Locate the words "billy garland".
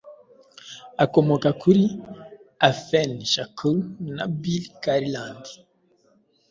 4.41-5.43